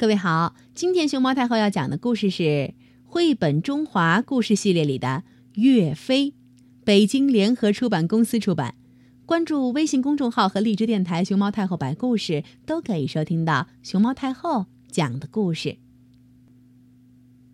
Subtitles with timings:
[0.00, 2.72] 各位好，今天熊猫太后要讲的故事是
[3.04, 5.24] 绘本中华故事系列里的
[5.60, 6.30] 《岳飞》，
[6.84, 8.76] 北京联合出版公司出版。
[9.26, 15.76] 关注微信公众号和荔枝电台“熊猫太后摆故事”，都可以收听到熊猫太后讲的故事。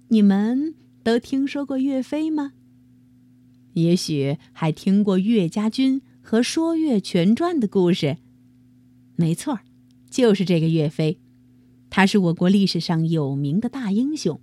[0.07, 2.53] 你们都听说过岳飞吗？
[3.73, 8.19] 也许还听过岳家军和《说岳全传》的故事。
[9.17, 9.59] 没错，
[10.09, 11.19] 就是这个岳飞。
[11.97, 14.39] 他是我国历史上有名的大英雄。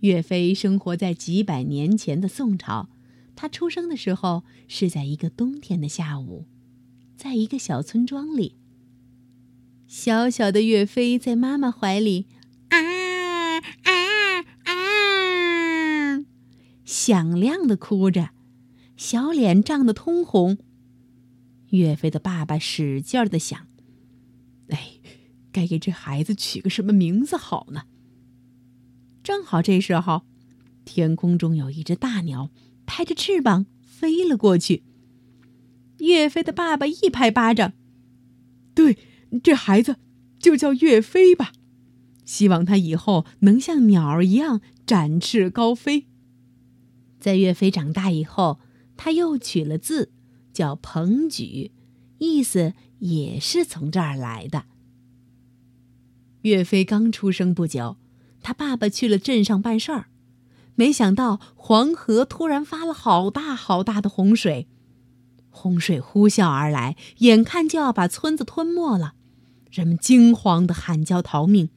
[0.00, 2.88] 岳飞生活在几百年前的宋朝，
[3.36, 6.46] 他出生的时候是在一个冬天的下午，
[7.16, 8.56] 在一个小村庄里。
[9.86, 12.26] 小小的岳飞在妈妈怀里，
[12.70, 12.78] 啊
[13.84, 16.24] 啊啊，
[16.84, 18.30] 响亮的哭着，
[18.96, 20.58] 小脸涨得通红。
[21.68, 23.68] 岳飞的爸爸使劲儿的想，
[25.54, 27.84] 该给这孩子取个什么名字好呢？
[29.22, 30.22] 正好这时候，
[30.84, 32.50] 天空中有一只大鸟
[32.84, 34.82] 拍着翅膀飞了过去。
[35.98, 37.72] 岳飞的爸爸一拍巴掌
[38.74, 38.98] ：“对，
[39.44, 39.96] 这孩子
[40.40, 41.52] 就叫岳飞吧，
[42.24, 46.08] 希望他以后能像鸟儿一样展翅高飞。”
[47.20, 48.58] 在岳飞长大以后，
[48.96, 50.12] 他又取了字，
[50.52, 51.70] 叫彭举，
[52.18, 54.66] 意思也是从这儿来的。
[56.44, 57.96] 岳飞刚出生不久，
[58.42, 60.08] 他爸爸去了镇上办事儿，
[60.74, 64.68] 没想到黄河突然发了好大好大的洪水，
[65.48, 69.14] 洪水呼啸而来，眼看就要把村子吞没了，
[69.70, 71.70] 人们惊慌的喊叫逃命。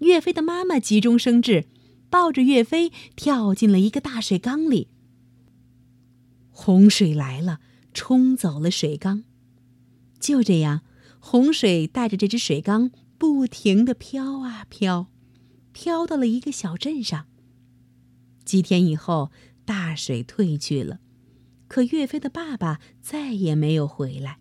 [0.00, 1.64] 岳飞的妈妈急中生智，
[2.10, 4.88] 抱着岳飞跳进了一个大水缸里。
[6.50, 7.60] 洪水来了，
[7.94, 9.24] 冲走了水缸，
[10.20, 10.82] 就这样，
[11.20, 12.90] 洪水带着这只水缸。
[13.24, 15.06] 不停的飘啊飘，
[15.72, 17.26] 飘到了一个小镇上。
[18.44, 19.32] 几天以后，
[19.64, 21.00] 大水退去了，
[21.66, 24.40] 可岳飞的爸爸再也没有回来。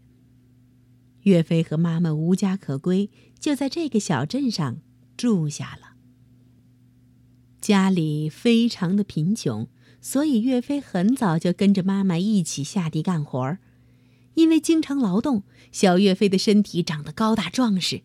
[1.21, 3.09] 岳飞和妈妈无家可归，
[3.39, 4.81] 就在这个小镇上
[5.15, 5.93] 住下了。
[7.61, 9.69] 家里非常的贫穷，
[10.01, 13.59] 所以岳飞很早就跟着妈妈一起下地干活儿。
[14.33, 18.03] 因为经常劳动，小岳飞的身体长得高大壮实。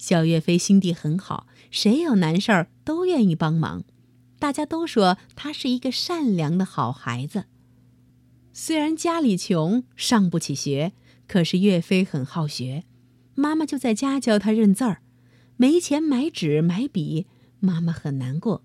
[0.00, 3.84] 小岳飞心地很好，谁有难事儿都愿意帮忙。
[4.38, 7.44] 大家都说他是一个善良的好孩子。
[8.54, 10.92] 虽然家里穷，上不起学，
[11.28, 12.84] 可是岳飞很好学。
[13.34, 15.02] 妈妈就在家教他认字儿。
[15.58, 17.26] 没钱买纸买笔，
[17.58, 18.64] 妈妈很难过。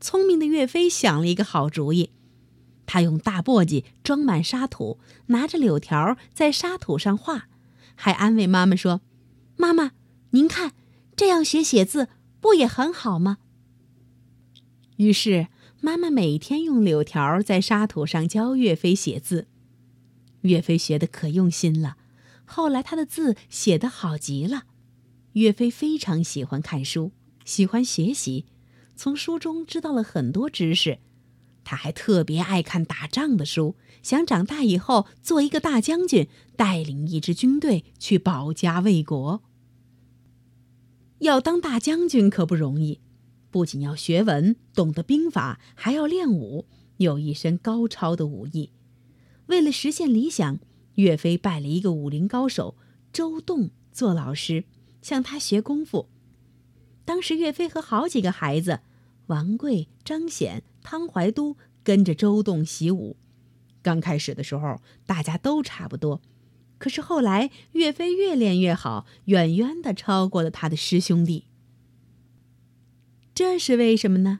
[0.00, 2.08] 聪明的岳飞想了一个好主意，
[2.86, 7.50] 他用大簸箕装满沙土，拿着柳条在沙土上画，
[7.94, 9.02] 还安慰妈妈说
[9.58, 9.90] ：“妈妈。”
[10.30, 10.72] 您看，
[11.14, 12.08] 这样学写字
[12.40, 13.38] 不也很好吗？
[14.96, 15.48] 于是
[15.80, 19.46] 妈妈每天用柳条在沙土上教岳飞写字，
[20.42, 21.96] 岳飞学的可用心了。
[22.44, 24.64] 后来他的字写得好极了。
[25.32, 27.12] 岳飞非常喜欢看书，
[27.44, 28.46] 喜欢学习，
[28.94, 30.98] 从书中知道了很多知识。
[31.62, 39.42] 他还特别爱看打仗的书，想长大以后做一个大将军，带领一支军队去保家卫国。
[41.18, 43.00] 要当大将军可不容易，
[43.50, 46.66] 不仅要学文、懂得兵法，还要练武，
[46.98, 48.70] 有一身高超的武艺。
[49.46, 50.58] 为了实现理想，
[50.96, 52.76] 岳飞拜了一个武林高手
[53.12, 54.64] 周栋做老师，
[55.00, 56.08] 向他学功夫。
[57.04, 58.80] 当时岳飞和好几个孩子，
[59.28, 63.16] 王贵、张显、汤怀都跟着周栋习武。
[63.80, 66.20] 刚开始的时候，大家都差不多。
[66.86, 71.46] 可是后来，岳飞越练越好，远远的超过了他的师兄弟。
[73.34, 74.38] 这是为什么呢？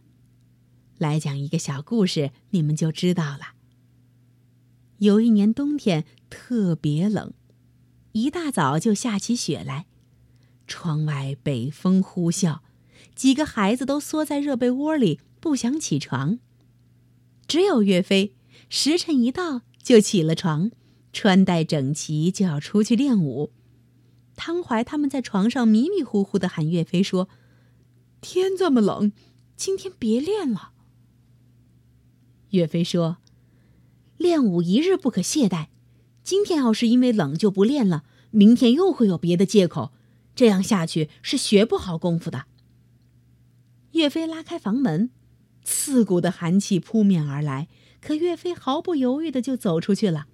[0.96, 3.54] 来讲一个小故事，你们就知道了。
[4.98, 7.32] 有一年冬天特别冷，
[8.12, 9.86] 一大早就下起雪来，
[10.68, 12.60] 窗外北风呼啸，
[13.16, 16.38] 几个孩子都缩在热被窝里不想起床，
[17.48, 18.36] 只有岳飞，
[18.68, 20.70] 时辰一到就起了床。
[21.16, 23.50] 穿戴整齐就要出去练武，
[24.36, 27.30] 汤怀他们在床上迷迷糊糊的喊岳飞说
[28.20, 29.12] ：“天这么冷，
[29.56, 30.72] 今天别练了。”
[32.52, 33.16] 岳飞说
[34.18, 35.68] ：“练武一日不可懈怠，
[36.22, 39.94] 今天要是因为冷就不练了，明天又会有别的借口，
[40.34, 42.44] 这样下去是学不好功夫的。”
[43.92, 45.08] 岳飞拉开房门，
[45.64, 47.68] 刺骨的寒气扑面而来，
[48.02, 50.26] 可岳飞毫不犹豫的就走出去了。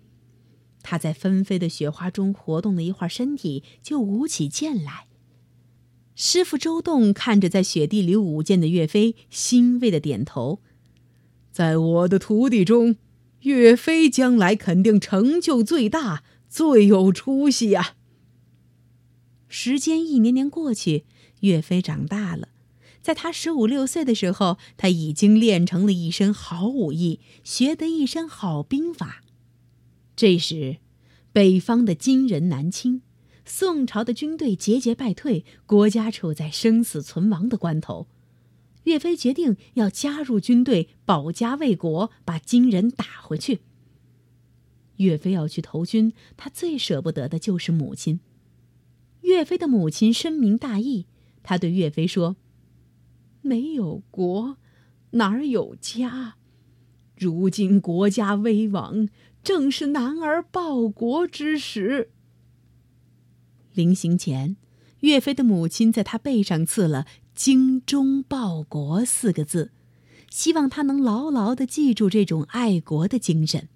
[0.82, 5.06] 他在纷飞的雪花中活动了一会儿身体，就舞起剑来。
[6.14, 10.60] 师傅周栋看着在雪地里舞剑的岳飞，欣慰的点头。
[11.50, 12.96] 在我的徒弟中，
[13.40, 17.94] 岳飞将来肯定成就最大，最有出息呀。
[19.48, 21.04] 时间一年年过去，
[21.40, 22.48] 岳飞长大了。
[23.00, 29.21] 在他十五六岁的时候，他已经练成了一身好武艺，学得一身好兵法。
[30.14, 30.78] 这时，
[31.32, 33.02] 北方的金人南侵，
[33.44, 38.06] 宋朝的军队节节败退，国家处在生死存亡的关头。
[38.84, 43.60] 岳飞决定要加入军队，保家卫国，把金人打回去。
[44.96, 48.20] 岳飞要去投军，他最舍不得的就是母亲。
[49.22, 51.06] 岳飞的母亲深明大义，
[51.42, 52.36] 他对岳飞说
[53.40, 54.58] ：“没有国，
[55.12, 56.36] 哪儿有家？
[57.22, 59.08] 如今国家危亡，
[59.44, 62.10] 正是男儿报国之时。”
[63.72, 64.56] 临行前，
[65.00, 69.70] 岳飞的母亲在他背上刺了“精忠报国”四个字，
[70.28, 73.68] 希望他能牢牢的记住这种爱国的精神。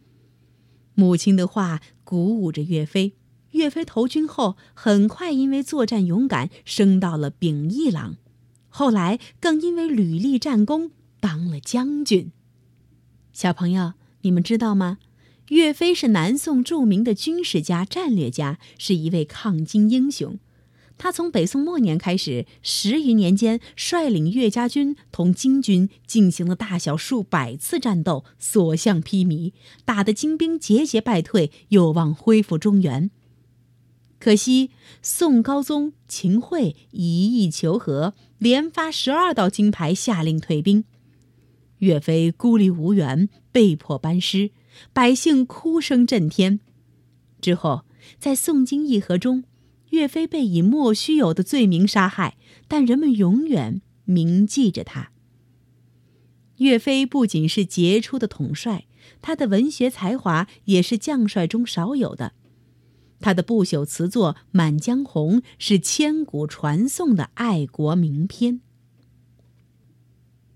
[0.94, 3.14] 母亲的话鼓舞着岳飞。
[3.52, 8.16] 岳飞投军后，很快因为作战勇敢升到了秉义郎，
[8.69, 10.90] 后来更因为屡立战功
[11.20, 12.32] 当了将军。
[13.36, 13.92] 小朋友，
[14.22, 14.96] 你们知道吗？
[15.48, 20.38] 岳飞是南宋著名的军事家、战略家，是一位抗金英雄。
[20.96, 29.52] 他从北宋末年开始，十余年间率领岳家军同金军进行了大小数百次战斗，所向披靡，
[29.84, 33.10] 打得金兵节节败退，有望恢复中原。
[34.18, 34.70] 可惜，
[35.02, 40.84] 宋高宗秦桧一意求和，连发十二道金牌，下令退兵。
[41.78, 44.50] 岳飞孤立无援，被迫班师，
[44.93, 46.61] 百姓哭声震天。
[47.40, 47.84] 之后，
[48.19, 49.44] 在宋金议和中，
[49.90, 52.37] 岳飞被以莫须有的罪名杀害，
[52.67, 55.11] 但人们永远铭记着他。
[56.56, 58.87] 岳飞不仅是杰出的统帅，
[59.20, 62.32] 他的文学才华也是将帅中少有的。
[63.20, 68.55] 他的不朽词作《满江红》是千古传颂的爱国名篇。《